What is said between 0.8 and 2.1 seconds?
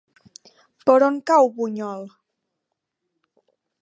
Per on cau Bunyol?